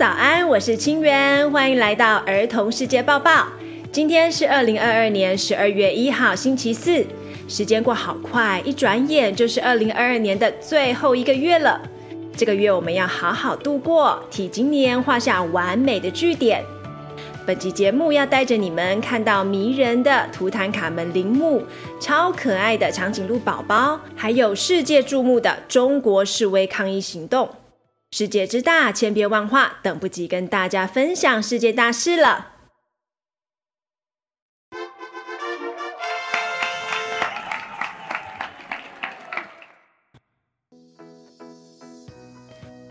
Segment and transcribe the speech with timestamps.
[0.00, 3.46] 早安，我是清源，欢迎来到儿童世界报报。
[3.92, 7.04] 今天是二零二二年十二月一号，星期四。
[7.46, 11.78] 时间过好快，一转眼就是二零二二年的最后一个月了。
[12.34, 16.64] 这个月我们要好好度过，替今年画下完美的句点。
[17.44, 21.62] 本集节目要带着你们看到迷人的图坦卡门陵墓，
[22.00, 27.46] 超可爱的长颈鹿宝宝，还有世界注目的中国示威抗议行动。
[28.12, 32.54] 世界之大，千变万化，等不及跟大家分享世界大事了。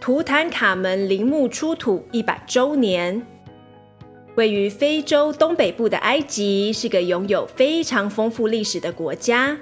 [0.00, 3.24] 图坦卡门陵墓出土一百周年，
[4.34, 9.58] 位于非洲东北部的埃及是个拥有非常丰富历史的国家。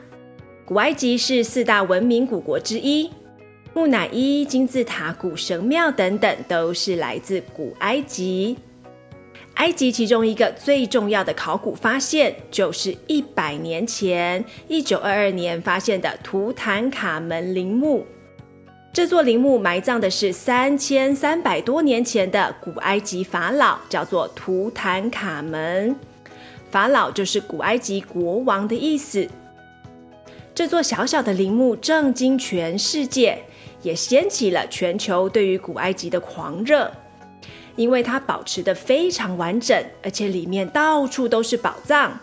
[0.64, 3.10] 古埃及是四大文明古国之一。
[3.72, 8.58] 木乃伊、金字塔、古神庙等等，都是来自古埃及。
[9.54, 18.04] 埃及其中一个最重要的考古发现，就是一百年前，一九二二年发现的图坦卡门陵墓。
[18.92, 25.94] 这座陵墓埋葬的是三千三百多年前的古埃及法老，叫做图坦卡门。
[26.70, 29.28] 法老就是古埃及国王的意思。
[30.54, 33.44] 这座小小的陵墓震惊全世界。
[33.82, 36.90] 也掀起了全球对于古埃及的狂热，
[37.76, 42.18] 因为它保持得非常完整，而且里面到处都是宝藏，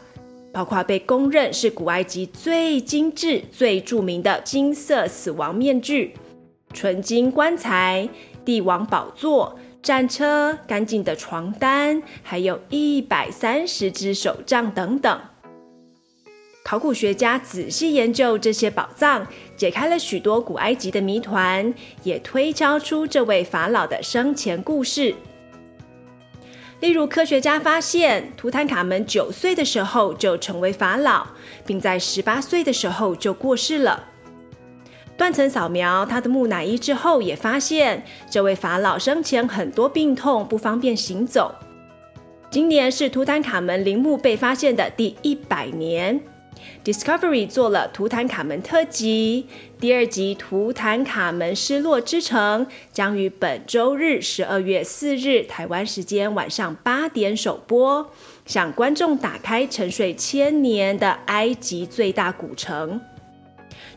[0.52, 6.14] 包括被公认是古埃及最精致、最著名的金色死亡面具、
[6.74, 8.08] 纯金棺材、
[8.46, 15.20] 帝王宝座、战车、干净的床单，还有一百三十只手杖等等。
[16.68, 21.74] 考古学家仔细研究这些宝藏，解开了许多古埃及的谜团，
[22.04, 25.16] 也推敲出这位法老的生前故事。
[26.82, 31.28] 例如，科学家发现图坦卡门九岁的时候就成为法老，
[31.66, 34.04] 并在十八岁的时候就过世了。
[35.16, 41.56] 断层扫描他的木乃伊之后，也发现这位法老生前很多病痛，不方便行走。
[42.52, 46.20] 今年是图坦卡门陵墓被发现的第一百年。
[46.84, 49.48] Discovery 做了图坦卡门特辑，
[49.80, 58.12] 第二集《图坦卡门失落之城》将于本周日十二月四日台湾时间晚上八点首播，
[58.46, 63.00] 向观众打开沉睡千年的埃及最大古城。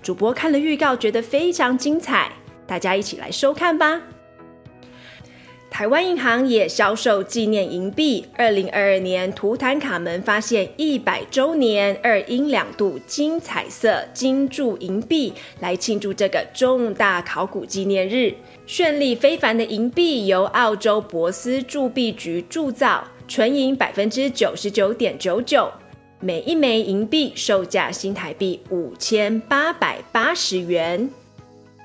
[0.03, 2.33] 主播看了预告，觉得非常精彩，
[2.67, 4.01] 大家一起来收看吧。
[5.71, 18.35] 台湾银行也销售纪念银币，二零二二年图坦卡门发现一百周年二英两度金彩色金铸银币，来庆祝这个重大考古纪念日。
[18.67, 25.71] 绚丽非凡的银币由澳洲博斯铸币局铸造，纯银百分之九十九点九九，
[26.19, 31.09] 每一枚银币售价新台币五千八百八十元。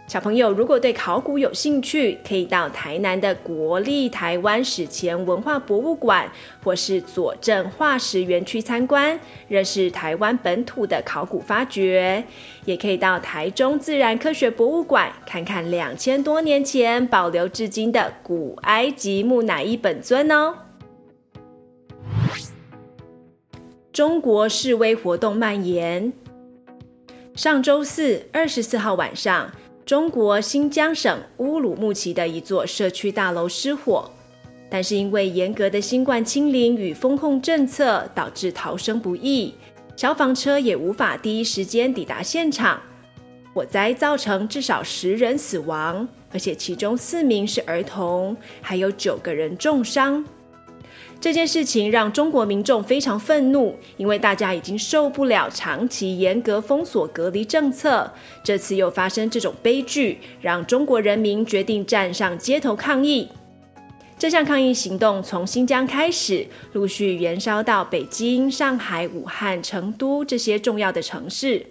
[0.08, 6.32] 小朋友，如果对考古有兴趣，可以到台南的国立台湾史前文化博物馆，
[6.64, 12.24] 或是左镇化石园区参观，认识台湾本土的考古发掘；
[12.66, 20.56] 也可以到台中自然科学博物馆，看看两千多年前保留至今的古埃及木乃伊本尊哦。
[23.92, 26.14] 中国示威活动蔓延，
[27.34, 29.52] 上周四，二十四号晚上。
[29.85, 34.09] 中国新疆省乌鲁木齐的一座社区大楼失火，
[34.68, 39.53] 但是因为严格的新冠清零与风控政策，导致逃生不易，
[39.96, 42.81] 消防车也无法第一时间抵达现场。
[43.53, 50.26] 火灾造成至少十人死亡，而且其中四名是儿童，还有九个人重伤。
[51.20, 58.12] 这件事情让中国民众非常愤怒，因为大家已经受不了长期严格封锁隔离政策，
[58.44, 63.28] 这次又发生这种悲剧，让中国人民决定站上街头抗议。
[64.17, 71.66] 这项抗议行动从新疆开始，陆续延烧到北京、上海、武汉、成都这些重要的城市。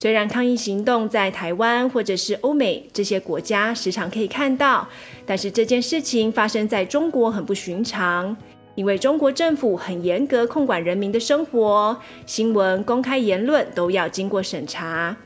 [0.00, 4.86] 虽然抗议行动在台湾或者是欧美这些国家时常可以看到，
[5.24, 8.36] 但是这件事情发生在中国很不寻常，
[8.74, 15.16] 因为中国政府很严格控管人民的生活，新闻、公开言论都要经过审查。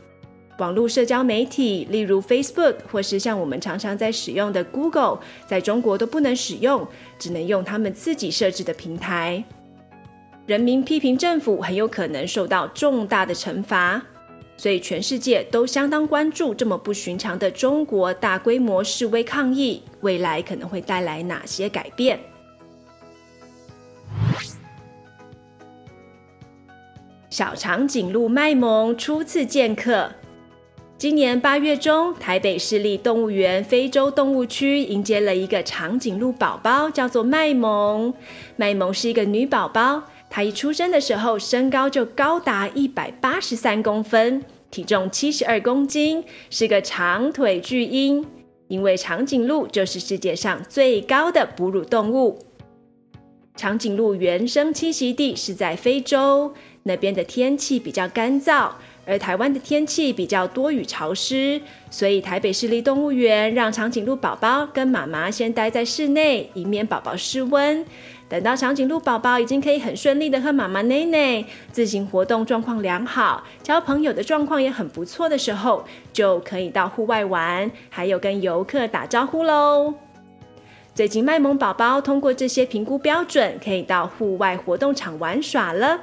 [0.58, 5.18] 网络社交媒体，例如 Facebook 或是像我们常常在使用的 Google，
[5.48, 6.86] 在中国都不能使用，
[7.18, 9.42] 只能用他们自己设置的平台。
[10.46, 14.00] 人民批评政府很有可能受到重大的惩罚。
[14.60, 22.20] 所以全世界都相当关注这么不寻常的中国大规模示威抗议，未来可能会带来哪些改变？
[27.30, 30.12] 小长颈鹿麦萌初次见客。
[30.98, 38.12] 今年八月中，台北市立动物园非洲动物区迎接了一个长颈鹿宝宝，叫做麦萌。
[38.56, 40.02] 麦萌是一个女宝宝。
[40.30, 48.24] 他一出生的时候，身高就高达一百八十三公分，体重七十二公斤，是个长腿巨婴。
[48.68, 52.38] 因为长颈鹿就是世界上最高的哺乳动物。
[53.56, 56.54] 长颈鹿原生栖息地是在非洲，
[56.84, 58.70] 那边的天气比较干燥。
[59.04, 61.60] 而台湾的天气比较多雨潮湿，
[61.90, 67.84] 所以台北市立动物园让长颈鹿宝宝跟妈妈先待在室内，以免宝宝失温。
[68.30, 79.92] 等到长颈鹿宝宝已经可以很顺利的和妈妈奶奶自行活动，状况良好，交朋友的状况也很不错的时候，就可以到户外玩，还有跟游客打招呼喽。
[80.94, 85.98] 最近卖萌宝宝通过这些评估标准，可以到户外活动场玩耍了。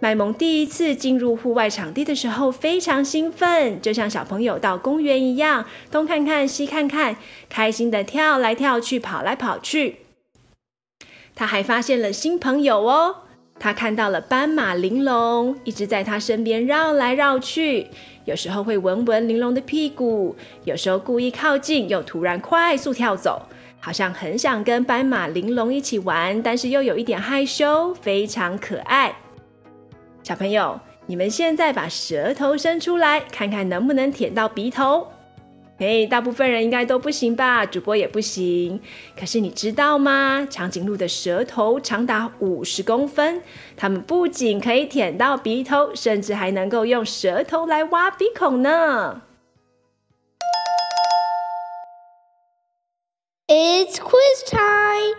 [0.00, 7.14] 麦萌第一次进入户外场地的时候，非常兴奋，就像小朋友到公园一样，东看看西看看，
[7.50, 9.96] 开心的跳来跳去，跑来跑去。
[11.34, 13.16] 他还发现了新朋友哦，
[13.58, 17.88] 他看到了斑马玲珑，一直在他身边绕来绕去，
[18.24, 23.42] 有时候会闻闻玲珑的屁股，有时候故意靠近，又突然快速跳走，
[23.80, 29.14] 好像很想跟斑马玲珑一起玩，但是又有一点害羞，非常可爱。
[30.22, 35.08] 小朋友，你们现在把舌头伸出来，看看能不能舔到鼻头。
[35.82, 37.66] 嘿，大部分人应该都不行吧？
[37.66, 38.80] 主播也不行。
[39.18, 40.46] 可是你知道吗？
[40.48, 43.42] 长颈鹿的舌头长达五十公分，
[43.76, 49.22] 它们不仅可以舔到鼻头，甚至还能够用舌头来挖鼻孔呢。
[53.48, 55.16] It's quiz time.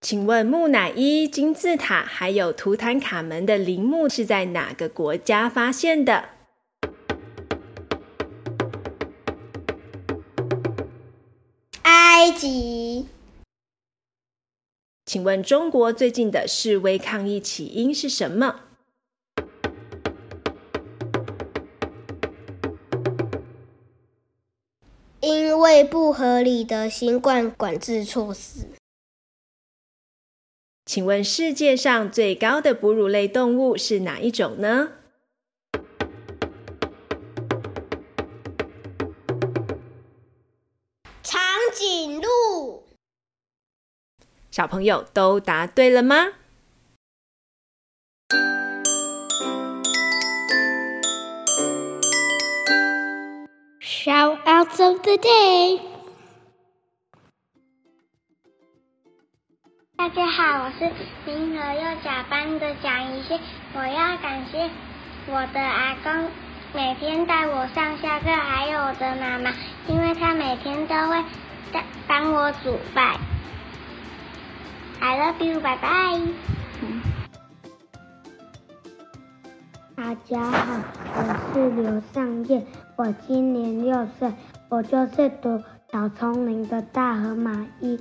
[0.00, 6.26] 请问木乃伊、金字塔还有图坦卡门的陵墓是在哪个国家发现的？
[12.24, 13.06] 埃及。
[15.04, 18.60] 请问中国最近的示威抗议起因是什么？
[25.20, 28.68] 因为不合理的新冠管制措施。
[30.86, 34.92] 请问世界上最高的哺乳类动物是哪一种呢？
[44.54, 46.28] 小朋友都答对了吗
[53.80, 55.80] ？Shout-outs of the day.
[59.96, 60.88] 大家好，我是
[61.26, 63.40] 明和幼小班的蒋怡欣。
[63.72, 64.70] 我要感谢
[65.26, 66.30] 我的阿公，
[66.72, 69.52] 每天带我上下课，还有我的妈妈，
[69.88, 71.24] 因为他每天都会
[71.72, 73.18] 带帮我煮饭。
[75.06, 76.18] I love you，拜拜。
[79.94, 80.80] 大家好，
[81.14, 82.64] 我是刘尚燕，
[82.96, 84.32] 我今年六岁，
[84.70, 88.00] 我就是读小丛林的大河马一。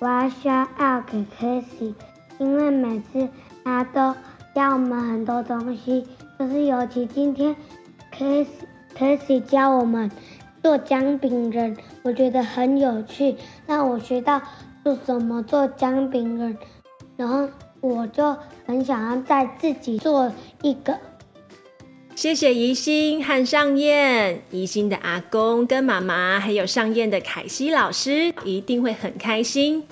[0.00, 1.94] 我要 shout out 给 Casey，
[2.38, 3.28] 因为每次
[3.62, 4.16] 他都
[4.52, 7.54] 教我们很多东西，就是尤其今天
[8.12, 8.48] Casey
[8.98, 10.10] Casey 教我们
[10.64, 13.36] 做姜饼人，我觉得很有趣，
[13.68, 14.42] 让我学到
[14.84, 16.56] 就怎么做姜饼人，
[17.16, 17.48] 然后
[17.80, 20.32] 我就很想要再自己做
[20.62, 20.98] 一个。
[22.14, 29.84] 谢谢宜兴和尚燕，宜兴的阿公跟妈妈，还有尚燕的凯西老师，一定会很开心。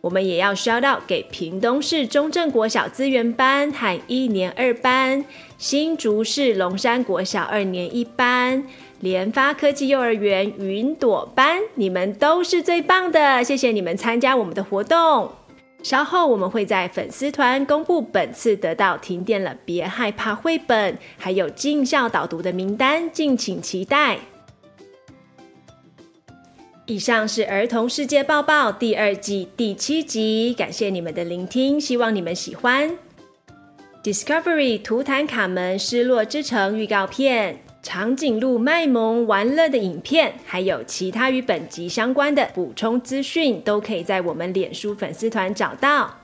[0.00, 5.24] 我们也要 shout out 给屏东市中正国小资源班和一年二班，
[5.58, 8.66] 新竹市龙山国小二年一班，
[9.00, 15.32] 联发科技幼儿园云朵班，你们都是最棒的，谢谢你们参加我们的活动。
[15.82, 24.18] 稍后我们会在粉丝团公布本次得到停电了别害怕绘本，还有进校导读的名单，敬请期待。
[26.84, 32.98] 以上是儿童世界报报第二季第七集，感谢你们的聆听，希望你们喜欢。
[34.02, 37.62] Discovery 图坦卡门失落之城预告片。
[37.82, 46.14] 长颈鹿卖萌玩乐的影片，还有其他与本集相关的补充资讯，都可以在我们脸书粉丝团找到。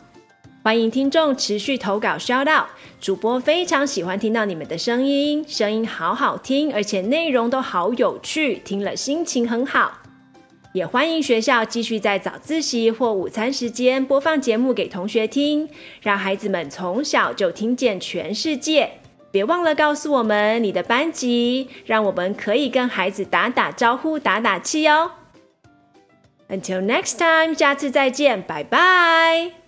[0.62, 2.66] 欢迎听众持续投稿 shout out，
[3.00, 10.02] 主播非常喜欢听到你们的声音，声音好好听，而且内容都好有趣，听了心情很好。
[10.74, 15.66] 也欢迎学校继续在早自习或午餐时间播放节目给同学听，
[16.02, 18.90] 让孩子们从小就听见全世界。
[19.36, 25.10] 别忘了告诉我们你的班级，让我们可以跟孩子打打招呼、打打气哦。
[26.48, 29.65] Until next time，下次再见，拜拜。